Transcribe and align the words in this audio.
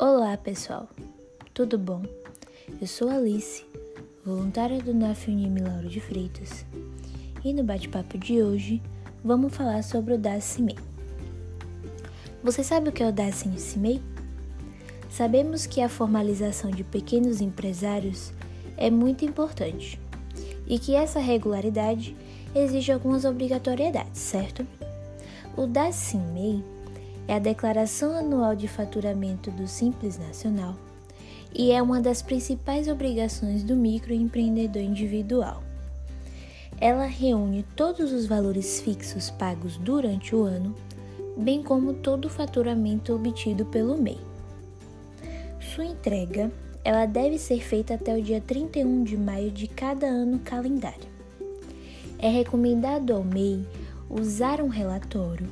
Olá, 0.00 0.36
pessoal. 0.36 0.88
Tudo 1.52 1.76
bom? 1.76 2.04
Eu 2.80 2.86
sou 2.86 3.10
Alice, 3.10 3.66
voluntária 4.24 4.80
do 4.80 4.94
NAF 4.94 5.28
Unime 5.28 5.60
Lauro 5.60 5.88
de 5.88 5.98
Freitas, 5.98 6.64
e 7.44 7.52
no 7.52 7.64
bate-papo 7.64 8.16
de 8.16 8.40
hoje 8.40 8.80
vamos 9.24 9.52
falar 9.52 9.82
sobre 9.82 10.14
o 10.14 10.18
DACIMEI. 10.18 10.76
Você 12.44 12.62
sabe 12.62 12.90
o 12.90 12.92
que 12.92 13.02
é 13.02 13.08
o 13.08 13.12
DACIMEI? 13.12 14.00
Sabemos 15.10 15.66
que 15.66 15.80
a 15.80 15.88
formalização 15.88 16.70
de 16.70 16.84
pequenos 16.84 17.40
empresários 17.40 18.32
é 18.76 18.88
muito 18.92 19.24
importante 19.24 20.00
e 20.68 20.78
que 20.78 20.94
essa 20.94 21.18
regularidade 21.18 22.16
exige 22.54 22.92
algumas 22.92 23.24
obrigatoriedades, 23.24 24.20
certo? 24.20 24.64
O 25.56 25.66
DACIMEI 25.66 26.77
é 27.28 27.34
a 27.34 27.38
Declaração 27.38 28.16
Anual 28.16 28.56
de 28.56 28.66
Faturamento 28.66 29.50
do 29.50 29.68
Simples 29.68 30.18
Nacional 30.18 30.74
e 31.54 31.70
é 31.70 31.82
uma 31.82 32.00
das 32.00 32.22
principais 32.22 32.88
obrigações 32.88 33.62
do 33.62 33.76
microempreendedor 33.76 34.82
individual. 34.82 35.62
Ela 36.80 37.04
reúne 37.04 37.66
todos 37.76 38.12
os 38.12 38.26
valores 38.26 38.80
fixos 38.80 39.28
pagos 39.28 39.76
durante 39.76 40.34
o 40.34 40.42
ano, 40.42 40.74
bem 41.36 41.62
como 41.62 41.92
todo 41.92 42.24
o 42.24 42.30
faturamento 42.30 43.14
obtido 43.14 43.66
pelo 43.66 43.98
MEI. 43.98 44.18
Sua 45.60 45.84
entrega 45.84 46.50
ela 46.82 47.04
deve 47.04 47.38
ser 47.38 47.60
feita 47.60 47.94
até 47.94 48.16
o 48.16 48.22
dia 48.22 48.40
31 48.40 49.04
de 49.04 49.18
maio 49.18 49.50
de 49.50 49.68
cada 49.68 50.06
ano 50.06 50.38
calendário. 50.38 51.08
É 52.18 52.30
recomendado 52.30 53.12
ao 53.12 53.22
MEI 53.22 53.66
usar 54.08 54.62
um 54.62 54.68
relatório 54.68 55.46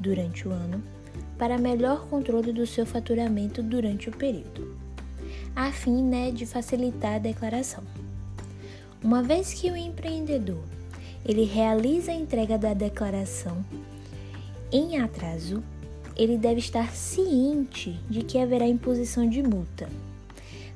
durante 0.00 0.48
o 0.48 0.50
ano 0.50 0.82
para 1.38 1.56
melhor 1.56 2.06
controle 2.08 2.52
do 2.52 2.66
seu 2.66 2.84
faturamento 2.84 3.62
durante 3.62 4.08
o 4.08 4.16
período, 4.16 4.76
a 5.54 5.70
fim 5.70 6.02
né, 6.02 6.30
de 6.30 6.44
facilitar 6.44 7.14
a 7.14 7.18
declaração. 7.18 7.84
Uma 9.02 9.22
vez 9.22 9.54
que 9.54 9.70
o 9.70 9.76
empreendedor 9.76 10.62
ele 11.24 11.44
realiza 11.44 12.10
a 12.10 12.14
entrega 12.14 12.58
da 12.58 12.74
declaração 12.74 13.64
em 14.72 14.98
atraso, 14.98 15.62
ele 16.16 16.36
deve 16.36 16.58
estar 16.58 16.92
ciente 16.92 17.98
de 18.10 18.22
que 18.22 18.38
haverá 18.38 18.66
imposição 18.66 19.28
de 19.28 19.42
multa. 19.42 19.88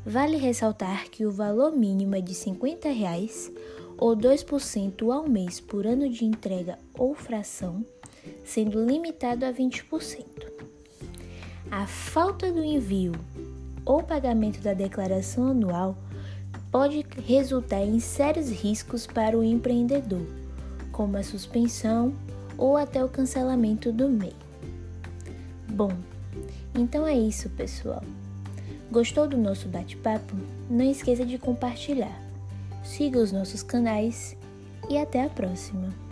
Vale 0.05 0.37
ressaltar 0.37 1.11
que 1.11 1.27
o 1.27 1.31
valor 1.31 1.73
mínimo 1.73 2.15
é 2.15 2.21
de 2.21 2.35
50 2.35 2.89
reais, 2.91 3.53
ou 3.99 4.17
2% 4.17 5.13
ao 5.13 5.29
mês 5.29 5.61
por 5.61 5.87
ano 5.87 6.09
de 6.09 6.25
entrega 6.25 6.79
ou 6.95 7.15
fração, 7.15 7.85
sendo 8.45 8.85
limitado 8.85 9.45
a 9.45 9.53
20%. 9.53 10.52
A 11.73 11.87
falta 11.87 12.53
do 12.53 12.62
envio 12.62 13.12
ou 13.87 14.03
pagamento 14.03 14.61
da 14.61 14.75
declaração 14.75 15.47
anual 15.47 15.97
pode 16.70 17.03
resultar 17.27 17.81
em 17.81 17.98
sérios 17.98 18.51
riscos 18.51 19.06
para 19.06 19.39
o 19.39 19.42
empreendedor, 19.42 20.27
como 20.92 21.17
a 21.17 21.23
suspensão 21.23 22.12
ou 22.59 22.77
até 22.77 23.03
o 23.03 23.09
cancelamento 23.09 23.91
do 23.91 24.06
MEI. 24.06 24.34
Bom, 25.67 25.92
então 26.75 27.06
é 27.06 27.17
isso, 27.17 27.48
pessoal. 27.48 28.05
Gostou 28.91 29.27
do 29.27 29.39
nosso 29.39 29.67
bate-papo? 29.67 30.36
Não 30.69 30.84
esqueça 30.84 31.25
de 31.25 31.39
compartilhar. 31.39 32.20
Siga 32.84 33.19
os 33.19 33.33
nossos 33.33 33.62
canais 33.62 34.36
e 34.91 34.98
até 34.98 35.25
a 35.25 35.31
próxima! 35.31 36.12